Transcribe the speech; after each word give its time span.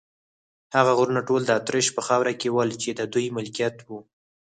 هغه 0.75 0.91
غرونه 0.97 1.21
ټول 1.27 1.41
د 1.45 1.51
اتریش 1.59 1.87
په 1.95 2.01
خاوره 2.07 2.33
کې 2.39 2.49
ول، 2.55 2.69
چې 2.81 2.89
د 2.99 3.01
دوی 3.13 3.25
ملکیت 3.37 3.75
و. 3.87 3.89